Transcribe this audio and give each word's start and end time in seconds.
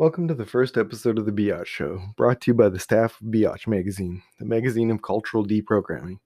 Welcome 0.00 0.28
to 0.28 0.34
the 0.34 0.46
first 0.46 0.78
episode 0.78 1.18
of 1.18 1.26
the 1.26 1.30
Beyotch 1.30 1.66
Show, 1.66 2.00
brought 2.16 2.40
to 2.40 2.52
you 2.52 2.54
by 2.54 2.70
the 2.70 2.78
staff 2.78 3.20
of 3.20 3.26
Beyotch 3.26 3.66
Magazine, 3.66 4.22
the 4.38 4.46
magazine 4.46 4.90
of 4.90 5.02
cultural 5.02 5.44
deprogramming. 5.46 6.20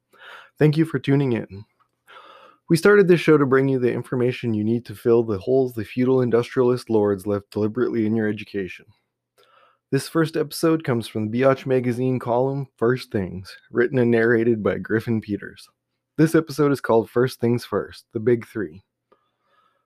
Thank 0.61 0.77
you 0.77 0.85
for 0.85 1.01
tuning 1.01 1.33
in. 1.33 1.65
We 2.71 2.77
started 2.77 3.09
this 3.09 3.21
show 3.21 3.37
to 3.37 3.45
bring 3.45 3.69
you 3.69 3.81
the 3.81 3.93
information 3.93 4.55
you 4.55 4.63
need 4.63 4.87
to 4.87 4.95
fill 4.95 5.25
the 5.25 5.39
holes 5.39 5.75
the 5.75 5.85
feudal 5.85 6.23
industrialist 6.23 6.89
lords 6.89 7.27
left 7.27 7.51
deliberately 7.51 8.07
in 8.07 8.15
your 8.15 8.29
education. 8.29 8.87
This 9.91 10.09
first 10.09 10.37
episode 10.37 10.85
comes 10.85 11.09
from 11.09 11.29
the 11.29 11.41
Beyotch 11.41 11.67
Magazine 11.67 12.21
column 12.21 12.69
First 12.77 13.11
Things, 13.11 13.57
written 13.73 13.99
and 13.99 14.09
narrated 14.09 14.63
by 14.63 14.79
Griffin 14.79 15.21
Peters. 15.21 15.69
This 16.17 16.37
episode 16.37 16.71
is 16.71 16.81
called 16.81 17.11
First 17.11 17.41
Things 17.41 17.65
First, 17.65 18.05
the 18.13 18.21
Big 18.21 18.47
Three. 18.47 18.85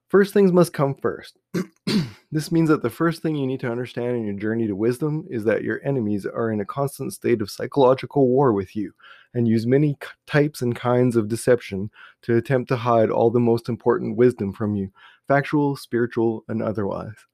First 0.09 0.33
things 0.33 0.53
must 0.53 0.73
come 0.73 0.95
first. 0.95 1.37
this 2.33 2.51
means 2.51 2.71
that 2.71 2.83
the 2.83 2.89
first 2.89 3.21
thing 3.21 3.37
you 3.37 3.47
need 3.47 3.61
to 3.61 3.71
understand 3.71 4.17
in 4.17 4.25
your 4.25 4.35
journey 4.35 4.67
to 4.67 4.75
wisdom 4.75 5.27
is 5.29 5.45
that 5.45 5.63
your 5.63 5.83
enemies 5.85 6.25
are 6.25 6.51
in 6.51 6.61
a 6.61 6.65
constant 6.65 7.13
state 7.13 7.43
of 7.43 7.51
psychological 7.51 8.27
war 8.27 8.55
with 8.55 8.75
you 8.75 8.93
and 9.35 9.47
use 9.47 9.67
many 9.67 9.99
types 10.27 10.63
and 10.63 10.75
kinds 10.75 11.15
of 11.15 11.29
deception 11.29 11.91
to 12.23 12.37
attempt 12.37 12.69
to 12.69 12.77
hide 12.77 13.11
all 13.11 13.31
the 13.31 13.39
most 13.39 13.69
important 13.69 14.17
wisdom 14.17 14.51
from 14.51 14.75
you, 14.75 14.91
factual, 15.27 15.77
spiritual, 15.77 16.43
and 16.49 16.63
otherwise. 16.63 17.27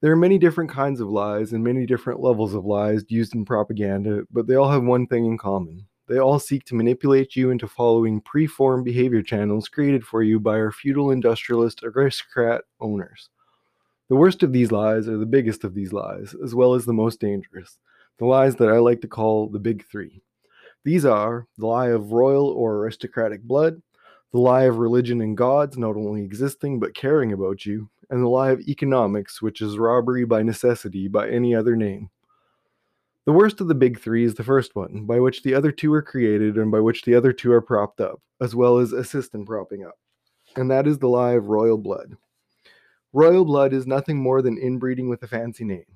There 0.00 0.10
are 0.10 0.16
many 0.16 0.38
different 0.38 0.70
kinds 0.70 1.02
of 1.02 1.10
lies 1.10 1.52
and 1.52 1.62
many 1.62 1.84
different 1.84 2.20
levels 2.20 2.54
of 2.54 2.64
lies 2.64 3.04
used 3.08 3.34
in 3.34 3.44
propaganda, 3.44 4.22
but 4.32 4.46
they 4.46 4.54
all 4.54 4.70
have 4.70 4.82
one 4.82 5.06
thing 5.06 5.26
in 5.26 5.36
common 5.36 5.86
they 6.10 6.18
all 6.18 6.40
seek 6.40 6.64
to 6.64 6.74
manipulate 6.74 7.36
you 7.36 7.50
into 7.50 7.68
following 7.68 8.20
preformed 8.20 8.84
behavior 8.84 9.22
channels 9.22 9.68
created 9.68 10.04
for 10.04 10.24
you 10.24 10.40
by 10.40 10.54
our 10.58 10.72
feudal 10.72 11.12
industrialist 11.12 11.84
aristocrat 11.84 12.62
owners. 12.80 13.28
The 14.08 14.16
worst 14.16 14.42
of 14.42 14.52
these 14.52 14.72
lies 14.72 15.06
are 15.06 15.18
the 15.18 15.24
biggest 15.24 15.62
of 15.62 15.72
these 15.72 15.92
lies, 15.92 16.34
as 16.42 16.52
well 16.52 16.74
as 16.74 16.84
the 16.84 16.92
most 16.92 17.20
dangerous, 17.20 17.78
the 18.18 18.24
lies 18.24 18.56
that 18.56 18.68
I 18.68 18.78
like 18.78 19.00
to 19.02 19.06
call 19.06 19.48
the 19.48 19.60
big 19.60 19.86
three. 19.86 20.20
These 20.84 21.04
are 21.04 21.46
the 21.56 21.66
lie 21.66 21.90
of 21.90 22.10
royal 22.10 22.48
or 22.48 22.78
aristocratic 22.78 23.44
blood, 23.44 23.80
the 24.32 24.40
lie 24.40 24.64
of 24.64 24.78
religion 24.78 25.20
and 25.20 25.36
gods 25.36 25.78
not 25.78 25.94
only 25.94 26.24
existing 26.24 26.80
but 26.80 26.92
caring 26.92 27.32
about 27.32 27.64
you, 27.64 27.88
and 28.10 28.20
the 28.20 28.28
lie 28.28 28.50
of 28.50 28.62
economics, 28.62 29.40
which 29.40 29.60
is 29.60 29.78
robbery 29.78 30.24
by 30.24 30.42
necessity 30.42 31.06
by 31.06 31.30
any 31.30 31.54
other 31.54 31.76
name. 31.76 32.10
The 33.30 33.36
worst 33.36 33.60
of 33.60 33.68
the 33.68 33.76
big 33.76 34.00
three 34.00 34.24
is 34.24 34.34
the 34.34 34.42
first 34.42 34.74
one, 34.74 35.04
by 35.04 35.20
which 35.20 35.44
the 35.44 35.54
other 35.54 35.70
two 35.70 35.94
are 35.94 36.02
created 36.02 36.56
and 36.56 36.68
by 36.68 36.80
which 36.80 37.04
the 37.04 37.14
other 37.14 37.32
two 37.32 37.52
are 37.52 37.62
propped 37.62 38.00
up, 38.00 38.20
as 38.40 38.56
well 38.56 38.78
as 38.78 38.92
assist 38.92 39.34
in 39.34 39.46
propping 39.46 39.84
up. 39.84 39.94
And 40.56 40.68
that 40.72 40.88
is 40.88 40.98
the 40.98 41.06
lie 41.06 41.34
of 41.34 41.46
royal 41.46 41.78
blood. 41.78 42.16
Royal 43.12 43.44
blood 43.44 43.72
is 43.72 43.86
nothing 43.86 44.16
more 44.16 44.42
than 44.42 44.58
inbreeding 44.58 45.08
with 45.08 45.22
a 45.22 45.28
fancy 45.28 45.62
name. 45.62 45.86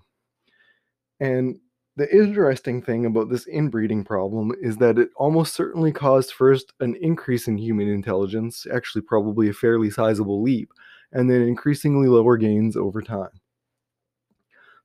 And 1.18 1.58
the 1.96 2.08
interesting 2.14 2.80
thing 2.80 3.04
about 3.04 3.30
this 3.30 3.48
inbreeding 3.48 4.04
problem 4.04 4.52
is 4.62 4.76
that 4.76 4.96
it 4.96 5.10
almost 5.16 5.54
certainly 5.54 5.91
caused 5.91 6.34
first 6.34 6.72
an 6.78 6.94
increase 7.00 7.48
in 7.48 7.58
human 7.58 7.88
intelligence, 7.88 8.64
actually, 8.72 9.02
probably 9.02 9.48
a 9.48 9.52
fairly 9.52 9.91
sizable 9.91 10.41
leap, 10.41 10.70
and 11.10 11.28
then 11.28 11.42
increasingly 11.42 12.06
lower 12.06 12.36
gains 12.36 12.76
over 12.76 13.02
time. 13.02 13.41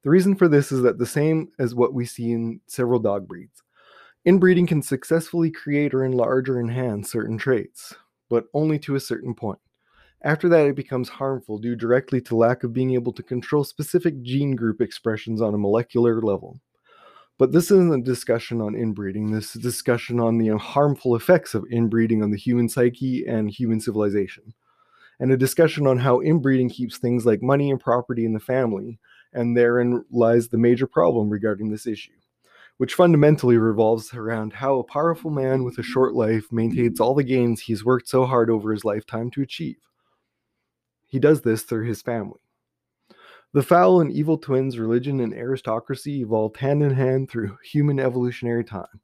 The 0.04 0.10
reason 0.10 0.36
for 0.36 0.48
this 0.48 0.72
is 0.72 0.82
that 0.84 0.98
the 0.98 1.06
same 1.06 1.50
as 1.60 1.76
what 1.76 1.94
we 1.94 2.06
see 2.06 2.32
in 2.32 2.62
several 2.68 3.00
dog 3.00 3.28
breeds. 3.28 3.64
Inbreeding 4.26 4.68
can 4.68 4.82
successfully 4.82 5.52
create 5.52 5.94
or 5.94 6.04
enlarge 6.04 6.50
or 6.50 6.60
enhance 6.60 7.12
certain 7.12 7.38
traits, 7.38 7.96
but 8.30 8.46
only 8.54 8.80
to 8.80 8.96
a 8.96 9.00
certain 9.00 9.34
point. 9.34 9.60
After 10.22 10.50
that, 10.50 10.66
it 10.66 10.76
becomes 10.76 11.08
harmful 11.08 11.58
due 11.58 11.76
directly 11.76 12.20
to 12.22 12.36
lack 12.36 12.64
of 12.64 12.74
being 12.74 12.92
able 12.92 13.14
to 13.14 13.24
control 13.24 13.64
specific 13.64 14.22
gene 14.22 14.56
group 14.56 14.82
expressions 14.82 15.42
on 15.42 15.54
a 15.54 15.58
molecular 15.58 16.22
level. 16.22 16.60
But 17.38 17.54
this 17.54 17.72
isn't 17.72 17.94
a 17.94 18.04
discussion 18.04 18.60
on 18.60 18.76
inbreeding, 18.76 19.32
this 19.32 19.52
is 19.52 19.56
a 19.56 19.60
discussion 19.60 20.20
on 20.20 20.38
the 20.38 20.52
uh, 20.52 20.58
harmful 20.58 21.16
effects 21.16 21.54
of 21.56 21.64
inbreeding 21.72 22.22
on 22.22 22.32
the 22.32 22.38
human 22.38 22.68
psyche 22.68 23.26
and 23.26 23.50
human 23.50 23.80
civilization, 23.80 24.54
and 25.22 25.32
a 25.32 25.38
discussion 25.38 25.88
on 25.88 25.98
how 26.00 26.20
inbreeding 26.20 26.70
keeps 26.70 26.98
things 26.98 27.26
like 27.26 27.42
money 27.42 27.72
and 27.72 27.80
property 27.80 28.26
in 28.26 28.34
the 28.34 28.42
family, 28.42 29.00
and 29.34 29.56
therein 29.56 30.04
lies 30.12 30.48
the 30.48 30.58
major 30.58 30.88
problem 30.88 31.30
regarding 31.30 31.70
this 31.70 31.88
issue, 31.88 32.14
which 32.78 32.96
fundamentally 32.96 33.58
revolves 33.58 34.14
around 34.14 34.54
how 34.54 34.80
a 34.80 34.84
powerful 34.84 35.32
man 35.32 35.64
with 35.64 35.78
a 35.78 35.84
short 35.84 36.14
life 36.14 36.52
maintains 36.52 37.00
all 37.00 37.14
the 37.14 37.24
gains 37.24 37.62
he's 37.62 37.86
worked 37.86 38.08
so 38.08 38.26
hard 38.26 38.50
over 38.50 38.72
his 38.72 38.86
lifetime 38.86 39.30
to 39.32 39.42
achieve. 39.42 39.78
He 41.08 41.20
does 41.20 41.42
this 41.42 41.64
through 41.64 41.88
his 41.88 42.02
family. 42.02 42.40
The 43.52 43.64
foul 43.64 44.00
and 44.00 44.12
evil 44.12 44.38
twins, 44.38 44.78
religion 44.78 45.20
and 45.20 45.34
aristocracy, 45.34 46.22
evolved 46.22 46.58
hand 46.58 46.84
in 46.84 46.94
hand 46.94 47.32
through 47.32 47.58
human 47.64 48.00
evolutionary 48.00 48.64
time. 48.64 49.02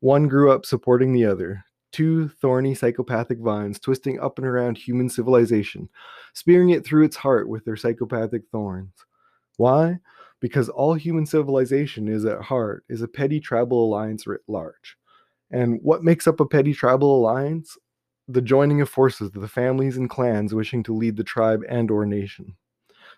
One 0.00 0.28
grew 0.28 0.50
up 0.50 0.64
supporting 0.64 1.12
the 1.12 1.26
other, 1.26 1.64
two 1.92 2.28
thorny 2.28 2.74
psychopathic 2.74 3.38
vines 3.38 3.78
twisting 3.78 4.18
up 4.18 4.38
and 4.38 4.46
around 4.46 4.78
human 4.78 5.10
civilization, 5.10 5.90
spearing 6.32 6.70
it 6.70 6.86
through 6.86 7.04
its 7.04 7.16
heart 7.16 7.48
with 7.48 7.66
their 7.66 7.76
psychopathic 7.76 8.44
thorns. 8.50 8.94
Why? 9.56 9.98
Because 10.40 10.68
all 10.68 10.94
human 10.94 11.26
civilization 11.26 12.08
is 12.08 12.24
at 12.24 12.42
heart 12.42 12.84
is 12.88 13.02
a 13.02 13.08
petty 13.08 13.40
tribal 13.40 13.86
alliance 13.86 14.26
writ 14.26 14.40
large. 14.48 14.96
And 15.50 15.78
what 15.82 16.02
makes 16.02 16.26
up 16.26 16.40
a 16.40 16.46
petty 16.46 16.72
tribal 16.72 17.16
alliance? 17.16 17.76
The 18.28 18.42
joining 18.42 18.80
of 18.80 18.88
forces 18.88 19.28
of 19.28 19.40
the 19.40 19.48
families 19.48 19.96
and 19.96 20.08
clans 20.08 20.54
wishing 20.54 20.82
to 20.84 20.94
lead 20.94 21.16
the 21.16 21.24
tribe 21.24 21.62
and 21.68 21.90
or 21.90 22.06
nation. 22.06 22.56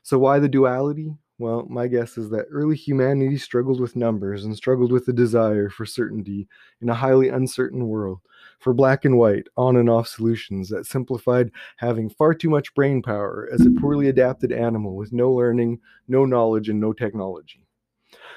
So 0.03 0.19
why 0.19 0.39
the 0.39 0.49
duality? 0.49 1.15
Well, 1.39 1.67
my 1.69 1.89
guess 1.89 2.17
is 2.17 2.31
that 2.31 2.47
early 2.51 2.77
humanity 2.77 3.39
struggled 3.39 3.81
with 3.81 3.97
numbers 3.97 4.45
and 4.45 4.57
struggled 4.57 4.93
with 4.93 5.07
the 5.07 5.13
desire 5.13 5.69
for 5.69 5.85
certainty 5.85 6.47
in 6.81 6.89
a 6.89 6.95
highly 6.95 7.29
uncertain 7.29 7.89
world, 7.89 8.21
for 8.65 8.75
black 8.75 9.05
and 9.05 9.17
white, 9.17 9.47
on 9.57 9.77
and 9.77 9.89
off 9.89 10.09
solutions 10.09 10.69
that 10.71 10.87
simplified 10.87 11.53
having 11.77 12.11
far 12.11 12.35
too 12.35 12.51
much 12.51 12.75
brain 12.75 13.03
power 13.03 13.49
as 13.53 13.65
a 13.65 13.71
poorly 13.71 14.09
adapted 14.09 14.51
animal 14.51 14.97
with 14.97 15.13
no 15.13 15.31
learning, 15.31 15.79
no 16.09 16.25
knowledge, 16.25 16.69
and 16.69 16.81
no 16.81 16.93
technology. 16.93 17.61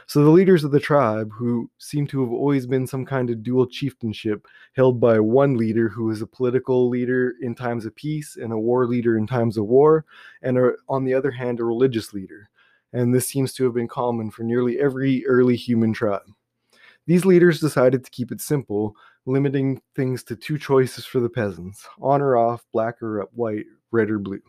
So 0.05 0.23
the 0.23 0.29
leaders 0.29 0.63
of 0.63 0.71
the 0.71 0.79
tribe, 0.79 1.31
who 1.33 1.69
seem 1.79 2.05
to 2.07 2.21
have 2.21 2.31
always 2.31 2.67
been 2.67 2.85
some 2.85 3.05
kind 3.05 3.29
of 3.29 3.41
dual 3.41 3.65
chieftainship 3.65 4.45
held 4.73 4.99
by 4.99 5.19
one 5.19 5.57
leader 5.57 5.89
who 5.89 6.11
is 6.11 6.21
a 6.21 6.27
political 6.27 6.89
leader 6.89 7.35
in 7.41 7.55
times 7.55 7.85
of 7.85 7.95
peace 7.95 8.37
and 8.37 8.53
a 8.53 8.59
war 8.59 8.85
leader 8.85 9.17
in 9.17 9.25
times 9.25 9.57
of 9.57 9.65
war, 9.65 10.05
and 10.41 10.57
are, 10.57 10.77
on 10.87 11.03
the 11.03 11.13
other 11.13 11.31
hand, 11.31 11.59
a 11.59 11.63
religious 11.63 12.13
leader 12.13 12.49
and 12.93 13.13
this 13.13 13.27
seems 13.27 13.53
to 13.53 13.63
have 13.65 13.73
been 13.73 13.87
common 13.87 14.31
for 14.31 14.43
nearly 14.43 14.79
every 14.79 15.25
early 15.25 15.55
human 15.55 15.93
tribe. 15.93 16.21
These 17.05 17.25
leaders 17.25 17.59
decided 17.59 18.03
to 18.03 18.11
keep 18.11 18.31
it 18.31 18.41
simple, 18.41 18.95
limiting 19.27 19.79
things 19.95 20.23
to 20.23 20.35
two 20.35 20.57
choices 20.57 21.05
for 21.05 21.19
the 21.19 21.29
peasants 21.29 21.85
on 22.01 22.21
or 22.21 22.37
off, 22.37 22.65
black 22.73 23.01
or 23.03 23.27
white, 23.33 23.65
red 23.91 24.09
or 24.09 24.17
blue. 24.17 24.41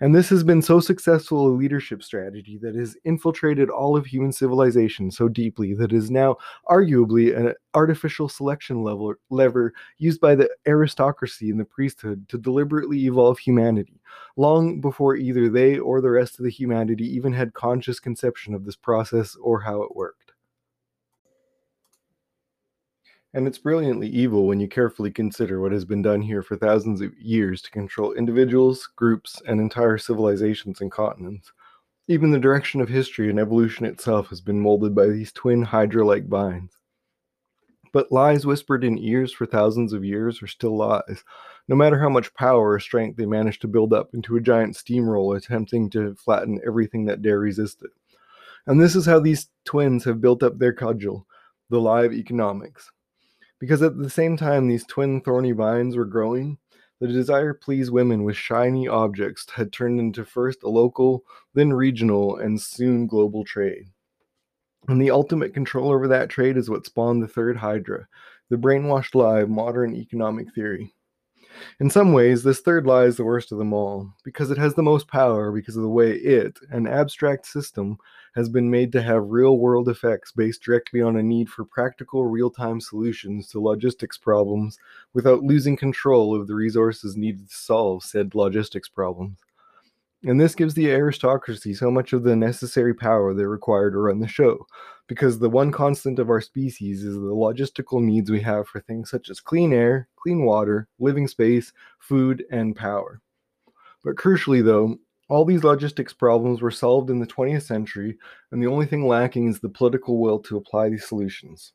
And 0.00 0.14
this 0.14 0.28
has 0.28 0.44
been 0.44 0.62
so 0.62 0.78
successful 0.78 1.48
a 1.48 1.50
leadership 1.50 2.04
strategy 2.04 2.56
that 2.62 2.76
has 2.76 2.96
infiltrated 3.04 3.68
all 3.68 3.96
of 3.96 4.06
human 4.06 4.30
civilization 4.30 5.10
so 5.10 5.28
deeply 5.28 5.74
that 5.74 5.92
is 5.92 6.10
now 6.10 6.36
arguably 6.70 7.36
an 7.36 7.54
artificial 7.74 8.28
selection 8.28 8.84
level, 8.84 9.14
lever 9.30 9.72
used 9.98 10.20
by 10.20 10.36
the 10.36 10.48
aristocracy 10.66 11.50
and 11.50 11.58
the 11.58 11.64
priesthood 11.64 12.28
to 12.28 12.38
deliberately 12.38 13.06
evolve 13.06 13.38
humanity, 13.38 14.00
long 14.36 14.80
before 14.80 15.16
either 15.16 15.48
they 15.48 15.78
or 15.78 16.00
the 16.00 16.10
rest 16.10 16.38
of 16.38 16.44
the 16.44 16.50
humanity 16.50 17.04
even 17.04 17.32
had 17.32 17.52
conscious 17.54 17.98
conception 17.98 18.54
of 18.54 18.64
this 18.64 18.76
process 18.76 19.36
or 19.42 19.60
how 19.60 19.82
it 19.82 19.96
worked. 19.96 20.27
And 23.34 23.46
it's 23.46 23.58
brilliantly 23.58 24.08
evil 24.08 24.46
when 24.46 24.58
you 24.58 24.68
carefully 24.68 25.10
consider 25.10 25.60
what 25.60 25.72
has 25.72 25.84
been 25.84 26.00
done 26.00 26.22
here 26.22 26.42
for 26.42 26.56
thousands 26.56 27.02
of 27.02 27.12
years 27.18 27.60
to 27.62 27.70
control 27.70 28.14
individuals, 28.14 28.88
groups, 28.96 29.42
and 29.46 29.60
entire 29.60 29.98
civilizations 29.98 30.80
and 30.80 30.90
continents. 30.90 31.52
Even 32.06 32.30
the 32.30 32.38
direction 32.38 32.80
of 32.80 32.88
history 32.88 33.28
and 33.28 33.38
evolution 33.38 33.84
itself 33.84 34.28
has 34.28 34.40
been 34.40 34.58
molded 34.58 34.94
by 34.94 35.08
these 35.08 35.30
twin 35.30 35.62
hydra 35.62 36.06
like 36.06 36.26
vines. 36.26 36.78
But 37.92 38.10
lies 38.10 38.46
whispered 38.46 38.82
in 38.82 38.98
ears 38.98 39.30
for 39.30 39.44
thousands 39.44 39.92
of 39.92 40.06
years 40.06 40.42
are 40.42 40.46
still 40.46 40.76
lies, 40.76 41.22
no 41.68 41.76
matter 41.76 41.98
how 41.98 42.08
much 42.08 42.32
power 42.32 42.72
or 42.72 42.80
strength 42.80 43.18
they 43.18 43.26
manage 43.26 43.58
to 43.58 43.68
build 43.68 43.92
up 43.92 44.14
into 44.14 44.36
a 44.36 44.40
giant 44.40 44.74
steamroller 44.74 45.36
attempting 45.36 45.90
to 45.90 46.14
flatten 46.14 46.62
everything 46.66 47.04
that 47.06 47.20
dare 47.20 47.40
resist 47.40 47.82
it. 47.82 47.90
And 48.66 48.80
this 48.80 48.96
is 48.96 49.04
how 49.04 49.20
these 49.20 49.48
twins 49.66 50.04
have 50.04 50.22
built 50.22 50.42
up 50.42 50.58
their 50.58 50.72
cudgel, 50.72 51.26
the 51.68 51.78
lie 51.78 52.04
of 52.04 52.14
economics. 52.14 52.90
Because 53.58 53.82
at 53.82 53.98
the 53.98 54.10
same 54.10 54.36
time 54.36 54.68
these 54.68 54.84
twin 54.86 55.20
thorny 55.20 55.52
vines 55.52 55.96
were 55.96 56.04
growing, 56.04 56.58
the 57.00 57.08
desire 57.08 57.52
to 57.52 57.58
please 57.58 57.90
women 57.90 58.24
with 58.24 58.36
shiny 58.36 58.88
objects 58.88 59.48
had 59.50 59.72
turned 59.72 60.00
into 60.00 60.24
first 60.24 60.62
a 60.62 60.68
local, 60.68 61.24
then 61.54 61.72
regional, 61.72 62.36
and 62.36 62.60
soon 62.60 63.06
global 63.06 63.44
trade. 63.44 63.88
And 64.88 65.00
the 65.00 65.10
ultimate 65.10 65.54
control 65.54 65.90
over 65.90 66.08
that 66.08 66.30
trade 66.30 66.56
is 66.56 66.70
what 66.70 66.86
spawned 66.86 67.22
the 67.22 67.28
third 67.28 67.56
Hydra, 67.56 68.08
the 68.48 68.56
brainwashed 68.56 69.14
lie 69.14 69.40
of 69.40 69.50
modern 69.50 69.94
economic 69.94 70.54
theory. 70.54 70.94
In 71.80 71.90
some 71.90 72.12
ways, 72.12 72.42
this 72.42 72.60
third 72.60 72.86
lie 72.86 73.04
is 73.04 73.16
the 73.16 73.24
worst 73.24 73.52
of 73.52 73.58
them 73.58 73.72
all, 73.72 74.12
because 74.24 74.50
it 74.50 74.58
has 74.58 74.74
the 74.74 74.82
most 74.82 75.08
power 75.08 75.50
because 75.50 75.76
of 75.76 75.82
the 75.82 75.88
way 75.88 76.12
it, 76.12 76.58
an 76.70 76.86
abstract 76.86 77.46
system, 77.46 77.98
has 78.34 78.48
been 78.48 78.70
made 78.70 78.92
to 78.92 79.02
have 79.02 79.30
real 79.30 79.58
world 79.58 79.88
effects 79.88 80.32
based 80.32 80.62
directly 80.62 81.00
on 81.00 81.16
a 81.16 81.22
need 81.22 81.48
for 81.48 81.64
practical 81.64 82.26
real 82.26 82.50
time 82.50 82.80
solutions 82.80 83.48
to 83.48 83.60
logistics 83.60 84.16
problems 84.18 84.78
without 85.14 85.42
losing 85.42 85.76
control 85.76 86.34
of 86.34 86.46
the 86.46 86.54
resources 86.54 87.16
needed 87.16 87.48
to 87.48 87.56
solve 87.56 88.04
said 88.04 88.34
logistics 88.34 88.88
problems. 88.88 89.38
And 90.24 90.40
this 90.40 90.54
gives 90.54 90.74
the 90.74 90.90
aristocracy 90.90 91.74
so 91.74 91.90
much 91.90 92.12
of 92.12 92.24
the 92.24 92.34
necessary 92.34 92.94
power 92.94 93.34
they 93.34 93.44
require 93.44 93.90
to 93.90 93.98
run 93.98 94.18
the 94.18 94.28
show, 94.28 94.66
because 95.08 95.38
the 95.38 95.48
one 95.48 95.72
constant 95.72 96.18
of 96.18 96.28
our 96.28 96.40
species 96.40 97.02
is 97.02 97.14
the 97.14 97.20
logistical 97.20 98.02
needs 98.02 98.30
we 98.30 98.40
have 98.42 98.68
for 98.68 98.80
things 98.80 99.10
such 99.10 99.30
as 99.30 99.40
clean 99.40 99.72
air, 99.72 100.06
clean 100.16 100.44
water, 100.44 100.86
living 100.98 101.26
space, 101.26 101.72
food, 101.98 102.44
and 102.50 102.76
power. 102.76 103.20
But 104.04 104.16
crucially, 104.16 104.64
though, 104.64 104.98
all 105.28 105.44
these 105.44 105.64
logistics 105.64 106.12
problems 106.12 106.60
were 106.60 106.70
solved 106.70 107.10
in 107.10 107.20
the 107.20 107.26
20th 107.26 107.62
century, 107.62 108.18
and 108.52 108.62
the 108.62 108.66
only 108.66 108.86
thing 108.86 109.06
lacking 109.06 109.48
is 109.48 109.60
the 109.60 109.68
political 109.68 110.20
will 110.20 110.38
to 110.40 110.56
apply 110.56 110.90
these 110.90 111.06
solutions. 111.06 111.72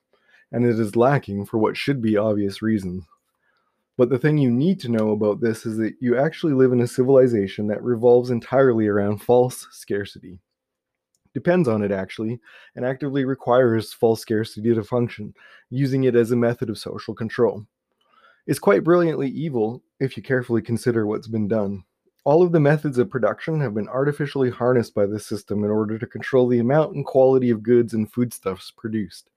And 0.52 0.66
it 0.66 0.80
is 0.80 0.96
lacking 0.96 1.48
for 1.48 1.58
what 1.58 1.76
should 1.76 2.02
be 2.02 2.16
obvious 2.16 2.62
reasons. 2.62 3.04
But 3.98 4.10
the 4.10 4.18
thing 4.20 4.38
you 4.38 4.50
need 4.50 4.80
to 4.82 4.90
know 4.90 5.12
about 5.12 5.42
this 5.42 5.66
is 5.66 5.78
that 5.78 5.96
you 6.00 6.18
actually 6.18 6.54
live 6.54 6.72
in 6.72 6.82
a 6.82 6.88
civilization 6.88 7.68
that 7.68 7.84
revolves 7.84 8.30
entirely 8.30 8.88
around 8.88 9.22
false 9.22 9.68
scarcity. 9.72 10.40
Depends 11.34 11.68
on 11.68 11.82
it, 11.82 11.92
actually, 11.92 12.40
and 12.76 12.86
actively 12.86 13.26
requires 13.26 13.94
false 13.94 14.22
scarcity 14.22 14.74
to 14.74 14.84
function, 14.84 15.34
using 15.70 16.04
it 16.04 16.16
as 16.16 16.32
a 16.32 16.36
method 16.36 16.70
of 16.70 16.78
social 16.78 17.16
control. 17.16 17.66
It's 18.46 18.60
quite 18.60 18.84
brilliantly 18.84 19.30
evil 19.30 19.82
if 20.00 20.16
you 20.16 20.24
carefully 20.24 20.62
consider 20.62 21.08
what's 21.08 21.28
been 21.28 21.48
done. 21.48 21.84
All 22.26 22.44
of 22.44 22.52
the 22.52 22.60
methods 22.60 22.98
of 22.98 23.10
production 23.10 23.60
have 23.62 23.74
been 23.74 23.90
artificially 23.90 24.50
harnessed 24.50 24.94
by 24.94 25.06
this 25.06 25.26
system 25.26 25.64
in 25.64 25.72
order 25.72 25.98
to 25.98 26.08
control 26.08 26.48
the 26.48 26.60
amount 26.60 26.96
and 26.96 27.06
quality 27.06 27.50
of 27.50 27.64
goods 27.64 27.94
and 27.94 28.12
foodstuffs 28.12 28.72
produced. 28.72 29.30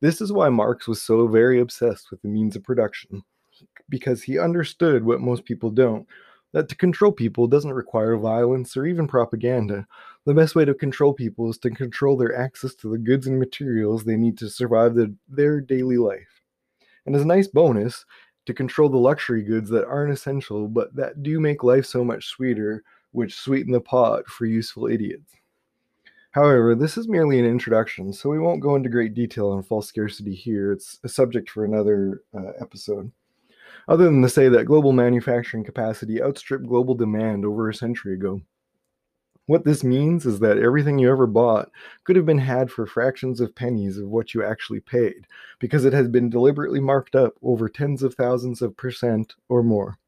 This 0.00 0.20
is 0.20 0.32
why 0.32 0.48
Marx 0.48 0.86
was 0.86 1.00
so 1.00 1.26
very 1.26 1.60
obsessed 1.60 2.10
with 2.10 2.20
the 2.22 2.28
means 2.28 2.56
of 2.56 2.64
production 2.64 3.22
because 3.88 4.22
he 4.22 4.38
understood 4.38 5.04
what 5.04 5.20
most 5.20 5.44
people 5.44 5.70
don't 5.70 6.06
that 6.52 6.68
to 6.68 6.76
control 6.76 7.12
people 7.12 7.46
doesn't 7.46 7.72
require 7.72 8.16
violence 8.16 8.76
or 8.76 8.86
even 8.86 9.08
propaganda. 9.08 9.86
The 10.24 10.34
best 10.34 10.54
way 10.54 10.64
to 10.64 10.74
control 10.74 11.12
people 11.12 11.50
is 11.50 11.58
to 11.58 11.70
control 11.70 12.16
their 12.16 12.36
access 12.36 12.74
to 12.76 12.88
the 12.88 12.98
goods 12.98 13.26
and 13.26 13.38
materials 13.38 14.04
they 14.04 14.16
need 14.16 14.38
to 14.38 14.48
survive 14.48 14.94
the, 14.94 15.14
their 15.28 15.60
daily 15.60 15.96
life. 15.96 16.40
And 17.06 17.16
as 17.16 17.22
a 17.22 17.26
nice 17.26 17.48
bonus, 17.48 18.04
to 18.46 18.54
control 18.54 18.88
the 18.88 18.98
luxury 18.98 19.42
goods 19.42 19.70
that 19.70 19.86
aren't 19.86 20.12
essential 20.12 20.68
but 20.68 20.94
that 20.96 21.22
do 21.22 21.40
make 21.40 21.62
life 21.62 21.86
so 21.86 22.04
much 22.04 22.26
sweeter, 22.26 22.82
which 23.12 23.34
sweeten 23.34 23.72
the 23.72 23.80
pot 23.80 24.26
for 24.26 24.46
useful 24.46 24.86
idiots. 24.86 25.32
However, 26.32 26.74
this 26.74 26.96
is 26.96 27.08
merely 27.08 27.38
an 27.38 27.44
introduction, 27.44 28.12
so 28.12 28.30
we 28.30 28.38
won't 28.38 28.62
go 28.62 28.74
into 28.74 28.88
great 28.88 29.14
detail 29.14 29.50
on 29.50 29.62
false 29.62 29.86
scarcity 29.86 30.34
here. 30.34 30.72
It's 30.72 30.98
a 31.04 31.08
subject 31.08 31.50
for 31.50 31.64
another 31.64 32.22
uh, 32.34 32.52
episode 32.60 33.12
other 33.88 34.04
than 34.04 34.22
to 34.22 34.28
say 34.28 34.48
that 34.48 34.64
global 34.64 34.92
manufacturing 34.92 35.64
capacity 35.64 36.22
outstripped 36.22 36.66
global 36.66 36.94
demand 36.94 37.44
over 37.44 37.68
a 37.68 37.74
century 37.74 38.14
ago. 38.14 38.40
What 39.46 39.64
this 39.64 39.82
means 39.82 40.24
is 40.24 40.38
that 40.40 40.58
everything 40.58 40.98
you 40.98 41.10
ever 41.10 41.26
bought 41.26 41.70
could 42.04 42.16
have 42.16 42.26
been 42.26 42.38
had 42.38 42.70
for 42.70 42.86
fractions 42.86 43.40
of 43.40 43.54
pennies 43.54 43.98
of 43.98 44.08
what 44.08 44.34
you 44.34 44.44
actually 44.44 44.80
paid, 44.80 45.26
because 45.58 45.84
it 45.84 45.92
has 45.92 46.08
been 46.08 46.30
deliberately 46.30 46.80
marked 46.80 47.14
up 47.14 47.34
over 47.42 47.68
tens 47.68 48.02
of 48.02 48.14
thousands 48.14 48.62
of 48.62 48.76
percent 48.76 49.34
or 49.48 49.62
more. 49.62 49.98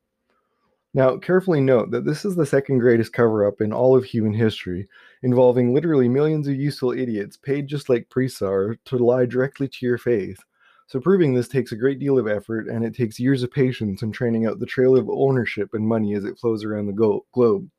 Now, 0.94 1.16
carefully 1.16 1.60
note 1.60 1.90
that 1.90 2.04
this 2.04 2.24
is 2.24 2.36
the 2.36 2.46
second 2.46 2.78
greatest 2.78 3.12
cover 3.12 3.44
up 3.44 3.60
in 3.60 3.72
all 3.72 3.96
of 3.96 4.04
human 4.04 4.34
history, 4.34 4.88
involving 5.22 5.74
literally 5.74 6.08
millions 6.08 6.46
of 6.46 6.54
useful 6.54 6.92
idiots 6.92 7.36
paid 7.36 7.66
just 7.66 7.88
like 7.88 8.10
priests 8.10 8.40
are 8.40 8.76
to 8.84 8.96
lie 8.98 9.26
directly 9.26 9.66
to 9.66 9.86
your 9.86 9.98
face 9.98 10.38
so 10.86 11.00
proving 11.00 11.32
this 11.32 11.48
takes 11.48 11.72
a 11.72 11.76
great 11.76 11.98
deal 11.98 12.18
of 12.18 12.28
effort, 12.28 12.68
and 12.68 12.84
it 12.84 12.94
takes 12.94 13.18
years 13.18 13.42
of 13.42 13.50
patience 13.50 14.02
and 14.02 14.12
training 14.12 14.46
out 14.46 14.58
the 14.58 14.66
trail 14.66 14.96
of 14.96 15.08
ownership 15.08 15.70
and 15.72 15.86
money 15.86 16.14
as 16.14 16.24
it 16.24 16.38
flows 16.38 16.62
around 16.62 16.86
the 16.86 16.92
go- 16.92 17.24
globe. 17.32 17.70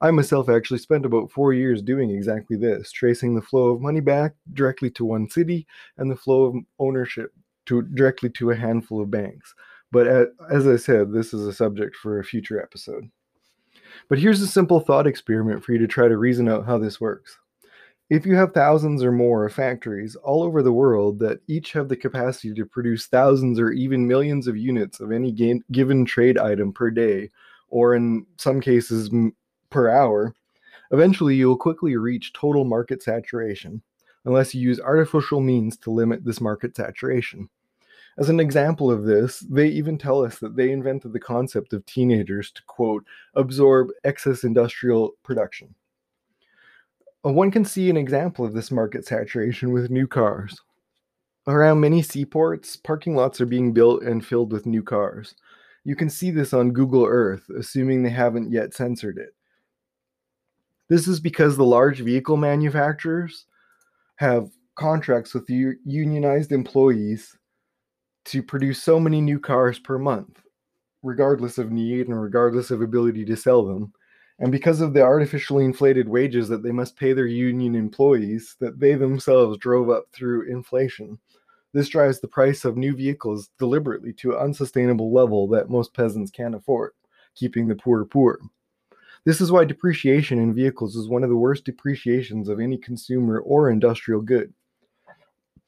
I 0.00 0.10
myself 0.12 0.48
actually 0.48 0.78
spent 0.78 1.04
about 1.04 1.30
four 1.32 1.52
years 1.52 1.82
doing 1.82 2.10
exactly 2.10 2.56
this, 2.56 2.92
tracing 2.92 3.34
the 3.34 3.42
flow 3.42 3.70
of 3.70 3.80
money 3.80 4.00
back 4.00 4.34
directly 4.52 4.90
to 4.92 5.04
one 5.04 5.28
city 5.28 5.66
and 5.96 6.10
the 6.10 6.16
flow 6.16 6.44
of 6.44 6.54
ownership 6.78 7.32
to 7.66 7.82
directly 7.82 8.30
to 8.30 8.50
a 8.50 8.56
handful 8.56 9.02
of 9.02 9.10
banks. 9.10 9.54
But 9.90 10.06
as 10.50 10.68
I 10.68 10.76
said, 10.76 11.12
this 11.12 11.34
is 11.34 11.46
a 11.46 11.52
subject 11.52 11.96
for 11.96 12.18
a 12.18 12.24
future 12.24 12.62
episode. 12.62 13.10
But 14.08 14.18
here's 14.18 14.40
a 14.40 14.46
simple 14.46 14.80
thought 14.80 15.06
experiment 15.06 15.64
for 15.64 15.72
you 15.72 15.78
to 15.78 15.88
try 15.88 16.08
to 16.08 16.16
reason 16.16 16.48
out 16.48 16.66
how 16.66 16.78
this 16.78 17.00
works. 17.00 17.36
If 18.10 18.24
you 18.24 18.36
have 18.36 18.52
thousands 18.52 19.02
or 19.02 19.12
more 19.12 19.48
factories 19.50 20.14
all 20.16 20.42
over 20.42 20.62
the 20.62 20.72
world 20.72 21.18
that 21.18 21.40
each 21.46 21.72
have 21.72 21.88
the 21.88 21.96
capacity 21.96 22.54
to 22.54 22.64
produce 22.64 23.06
thousands 23.06 23.58
or 23.58 23.70
even 23.70 24.06
millions 24.06 24.46
of 24.46 24.56
units 24.56 25.00
of 25.00 25.10
any 25.10 25.32
given 25.72 26.04
trade 26.04 26.38
item 26.38 26.72
per 26.72 26.90
day, 26.90 27.30
or 27.68 27.94
in 27.94 28.24
some 28.38 28.60
cases 28.60 29.10
per 29.70 29.88
hour, 29.88 30.34
eventually 30.90 31.34
you 31.34 31.48
will 31.48 31.56
quickly 31.56 31.96
reach 31.96 32.32
total 32.32 32.64
market 32.64 33.02
saturation, 33.02 33.82
unless 34.24 34.54
you 34.54 34.60
use 34.60 34.80
artificial 34.80 35.40
means 35.40 35.76
to 35.78 35.90
limit 35.90 36.24
this 36.24 36.40
market 36.40 36.76
saturation. 36.76 37.48
As 38.18 38.28
an 38.28 38.40
example 38.40 38.90
of 38.90 39.04
this, 39.04 39.40
they 39.40 39.68
even 39.68 39.96
tell 39.96 40.24
us 40.24 40.38
that 40.40 40.56
they 40.56 40.72
invented 40.72 41.12
the 41.12 41.20
concept 41.20 41.72
of 41.72 41.86
teenagers 41.86 42.50
to 42.50 42.62
quote, 42.66 43.04
absorb 43.34 43.88
excess 44.02 44.42
industrial 44.42 45.12
production. 45.22 45.74
Uh, 47.24 47.30
one 47.30 47.50
can 47.50 47.64
see 47.64 47.90
an 47.90 47.96
example 47.96 48.44
of 48.44 48.54
this 48.54 48.70
market 48.70 49.06
saturation 49.06 49.72
with 49.72 49.90
new 49.90 50.06
cars. 50.06 50.60
Around 51.46 51.80
many 51.80 52.02
seaports, 52.02 52.76
parking 52.76 53.14
lots 53.14 53.40
are 53.40 53.46
being 53.46 53.72
built 53.72 54.02
and 54.02 54.24
filled 54.24 54.52
with 54.52 54.66
new 54.66 54.82
cars. 54.82 55.34
You 55.84 55.94
can 55.96 56.10
see 56.10 56.30
this 56.30 56.52
on 56.52 56.72
Google 56.72 57.06
Earth, 57.06 57.48
assuming 57.56 58.02
they 58.02 58.10
haven't 58.10 58.50
yet 58.50 58.74
censored 58.74 59.16
it. 59.16 59.34
This 60.88 61.06
is 61.06 61.20
because 61.20 61.56
the 61.56 61.64
large 61.64 62.00
vehicle 62.00 62.36
manufacturers 62.36 63.46
have 64.16 64.50
contracts 64.74 65.34
with 65.34 65.48
unionized 65.48 66.52
employees 66.52 67.36
to 68.26 68.42
produce 68.42 68.82
so 68.82 68.98
many 68.98 69.20
new 69.20 69.38
cars 69.38 69.78
per 69.78 69.98
month, 69.98 70.42
regardless 71.02 71.58
of 71.58 71.72
need 71.72 72.08
and 72.08 72.20
regardless 72.20 72.70
of 72.70 72.82
ability 72.82 73.24
to 73.24 73.36
sell 73.36 73.64
them 73.64 73.92
and 74.38 74.52
because 74.52 74.80
of 74.80 74.94
the 74.94 75.02
artificially 75.02 75.64
inflated 75.64 76.08
wages 76.08 76.48
that 76.48 76.62
they 76.62 76.70
must 76.70 76.96
pay 76.96 77.12
their 77.12 77.26
union 77.26 77.74
employees 77.74 78.56
that 78.60 78.78
they 78.78 78.94
themselves 78.94 79.58
drove 79.58 79.90
up 79.90 80.04
through 80.12 80.50
inflation. 80.50 81.18
This 81.72 81.88
drives 81.88 82.20
the 82.20 82.28
price 82.28 82.64
of 82.64 82.76
new 82.76 82.94
vehicles 82.94 83.50
deliberately 83.58 84.12
to 84.14 84.32
an 84.32 84.38
unsustainable 84.38 85.12
level 85.12 85.48
that 85.48 85.70
most 85.70 85.92
peasants 85.92 86.30
can't 86.30 86.54
afford, 86.54 86.92
keeping 87.34 87.66
the 87.66 87.74
poor 87.74 88.04
poor. 88.04 88.38
This 89.24 89.40
is 89.40 89.52
why 89.52 89.64
depreciation 89.64 90.38
in 90.38 90.54
vehicles 90.54 90.96
is 90.96 91.08
one 91.08 91.22
of 91.22 91.30
the 91.30 91.36
worst 91.36 91.64
depreciations 91.64 92.48
of 92.48 92.60
any 92.60 92.78
consumer 92.78 93.40
or 93.40 93.70
industrial 93.70 94.20
good. 94.20 94.52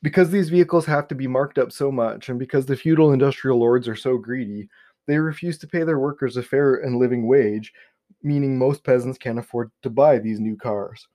Because 0.03 0.31
these 0.31 0.49
vehicles 0.49 0.87
have 0.87 1.09
to 1.09 1.15
be 1.15 1.27
marked 1.27 1.59
up 1.59 1.73
so 1.73 1.93
much, 1.93 2.29
and 2.29 2.39
because 2.39 2.65
the 2.65 2.77
feudal 2.77 3.13
industrial 3.13 3.59
lords 3.59 3.87
are 3.87 3.97
so 3.97 4.17
greedy, 4.17 4.69
they 5.07 5.19
refuse 5.19 5.59
to 5.59 5.67
pay 5.67 5.83
their 5.83 5.99
workers 5.99 6.37
a 6.37 6.43
fair 6.43 6.77
and 6.77 6.99
living 6.99 7.27
wage 7.27 7.73
meaning 8.23 8.59
most 8.59 8.85
peasants 8.85 9.19
can't 9.19 9.39
afford 9.39 9.71
to 9.83 9.91
buy 9.91 10.19
these 10.19 10.41
new 10.41 10.57
cars. 10.57 11.07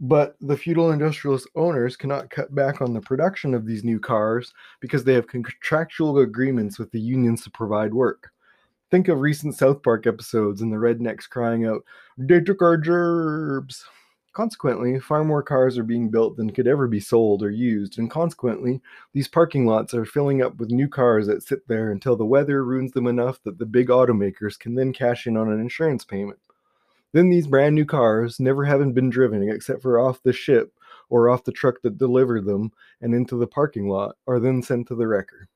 But 0.00 0.36
the 0.40 0.56
feudal 0.56 0.92
industrialist 0.92 1.48
owners 1.56 1.96
cannot 1.96 2.30
cut 2.30 2.54
back 2.54 2.80
on 2.80 2.92
the 2.92 3.00
production 3.00 3.52
of 3.52 3.66
these 3.66 3.82
new 3.82 3.98
cars 3.98 4.52
because 4.80 5.02
they 5.02 5.14
have 5.14 5.26
contractual 5.26 6.18
agreements 6.18 6.78
with 6.78 6.90
the 6.92 7.00
unions 7.00 7.42
to 7.42 7.50
provide 7.50 7.92
work. 7.92 8.30
Think 8.90 9.08
of 9.08 9.20
recent 9.20 9.54
South 9.54 9.82
Park 9.82 10.06
episodes 10.06 10.62
and 10.62 10.72
the 10.72 10.76
rednecks 10.78 11.28
crying 11.28 11.66
out, 11.66 11.84
They 12.16 12.40
took 12.40 12.62
our 12.62 12.78
gerbs! 12.78 13.84
Consequently, 14.32 14.98
far 14.98 15.24
more 15.24 15.42
cars 15.42 15.76
are 15.76 15.82
being 15.82 16.10
built 16.10 16.36
than 16.36 16.52
could 16.52 16.66
ever 16.66 16.86
be 16.86 17.00
sold 17.00 17.42
or 17.42 17.50
used, 17.50 17.98
and 17.98 18.10
consequently, 18.10 18.80
these 19.12 19.28
parking 19.28 19.66
lots 19.66 19.92
are 19.92 20.04
filling 20.04 20.40
up 20.40 20.56
with 20.58 20.70
new 20.70 20.88
cars 20.88 21.26
that 21.26 21.42
sit 21.42 21.66
there 21.68 21.90
until 21.90 22.16
the 22.16 22.24
weather 22.24 22.64
ruins 22.64 22.92
them 22.92 23.06
enough 23.06 23.42
that 23.42 23.58
the 23.58 23.66
big 23.66 23.88
automakers 23.88 24.58
can 24.58 24.74
then 24.74 24.92
cash 24.92 25.26
in 25.26 25.36
on 25.36 25.50
an 25.50 25.60
insurance 25.60 26.04
payment. 26.04 26.38
Then 27.12 27.28
these 27.30 27.46
brand 27.46 27.74
new 27.74 27.84
cars, 27.84 28.38
never 28.38 28.64
having 28.64 28.92
been 28.92 29.10
driven 29.10 29.46
except 29.50 29.82
for 29.82 29.98
off 29.98 30.22
the 30.22 30.32
ship 30.32 30.72
or 31.10 31.28
off 31.28 31.44
the 31.44 31.52
truck 31.52 31.82
that 31.82 31.98
delivered 31.98 32.46
them 32.46 32.72
and 33.00 33.14
into 33.14 33.36
the 33.36 33.46
parking 33.46 33.88
lot, 33.88 34.16
are 34.26 34.38
then 34.38 34.62
sent 34.62 34.88
to 34.88 34.94
the 34.94 35.08
wrecker. 35.08 35.48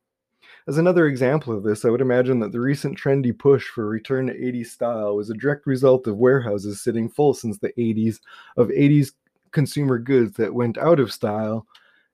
As 0.69 0.78
another 0.78 1.07
example 1.07 1.57
of 1.57 1.64
this, 1.64 1.85
I 1.85 1.90
would 1.90 2.00
imagine 2.00 2.38
that 2.40 2.52
the 2.52 2.61
recent 2.61 2.97
trendy 2.97 3.37
push 3.37 3.69
for 3.69 3.87
return 3.87 4.28
to 4.28 4.35
80s 4.35 4.66
style 4.66 5.16
was 5.16 5.28
a 5.28 5.35
direct 5.35 5.66
result 5.66 6.07
of 6.07 6.16
warehouses 6.16 6.81
sitting 6.81 7.09
full 7.09 7.35
since 7.35 7.59
the 7.59 7.73
80s 7.73 8.21
of 8.57 8.69
80s 8.69 9.12
consumer 9.50 9.99
goods 9.99 10.37
that 10.37 10.54
went 10.54 10.78
out 10.78 11.00
of 11.00 11.12
style 11.12 11.66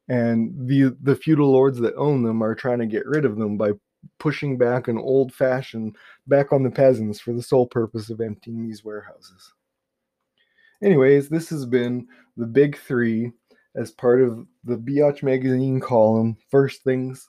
and 0.08 0.52
the 0.68 0.96
the 1.02 1.14
feudal 1.14 1.52
lords 1.52 1.78
that 1.78 1.94
own 1.96 2.22
them 2.22 2.42
are 2.42 2.54
trying 2.54 2.78
to 2.78 2.86
get 2.86 3.06
rid 3.06 3.24
of 3.24 3.36
them 3.36 3.56
by 3.56 3.72
pushing 4.18 4.56
back 4.56 4.88
an 4.88 4.98
old 4.98 5.32
fashioned 5.32 5.96
back 6.26 6.52
on 6.52 6.62
the 6.62 6.70
peasants 6.70 7.20
for 7.20 7.32
the 7.32 7.42
sole 7.42 7.66
purpose 7.66 8.10
of 8.10 8.20
emptying 8.20 8.66
these 8.66 8.84
warehouses. 8.84 9.52
Anyways, 10.82 11.28
this 11.28 11.50
has 11.50 11.66
been 11.66 12.06
the 12.36 12.46
big 12.46 12.78
three 12.78 13.32
as 13.74 13.90
part 13.90 14.22
of 14.22 14.46
the 14.64 14.76
Beyotch 14.76 15.22
Magazine 15.22 15.80
column, 15.80 16.36
First 16.50 16.82
Things, 16.82 17.28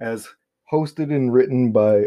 as 0.00 0.28
hosted 0.70 1.14
and 1.14 1.32
written 1.32 1.72
by 1.72 2.06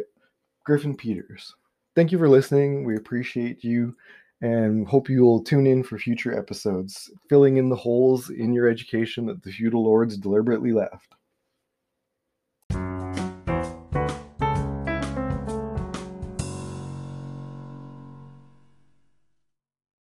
Griffin 0.66 0.96
Peters. 0.96 1.56
Thank 1.96 2.12
you 2.12 2.18
for 2.18 2.30
listening. 2.30 2.84
We 2.84 2.96
appreciate 2.96 3.63
you 3.63 3.96
and 4.42 4.88
hope 4.88 5.10
you 5.10 5.22
will 5.22 5.44
tune 5.44 5.68
in 5.68 5.84
for 5.84 5.98
future 5.98 6.38
episodes, 6.38 7.12
filling 7.28 7.58
in 7.58 7.70
the 7.70 7.75
holes 7.75 8.30
in 8.30 8.54
your 8.54 8.70
education 8.70 9.25
that 9.25 9.44
the 9.44 9.51
feudal 9.51 9.84
lords 9.84 10.18
deliberately 10.18 10.72
left. 10.72 11.16